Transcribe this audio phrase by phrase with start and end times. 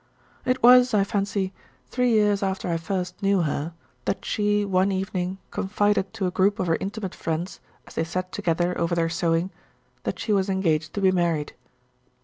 [0.45, 1.53] It was, I fancy,
[1.85, 3.71] three years after I first knew her
[4.05, 8.31] that she one evening confided to a group of her intimate friends, as they sat
[8.31, 9.51] together over their sewing,
[10.01, 11.53] that she was engaged to be married.